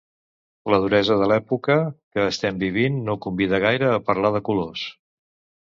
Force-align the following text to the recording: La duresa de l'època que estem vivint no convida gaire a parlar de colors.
La 0.73 0.79
duresa 0.85 1.17
de 1.23 1.27
l'època 1.31 1.75
que 2.17 2.25
estem 2.29 2.57
vivint 2.65 2.97
no 3.11 3.19
convida 3.27 3.63
gaire 3.67 3.93
a 3.99 4.03
parlar 4.11 4.37
de 4.39 4.47
colors. 4.51 4.89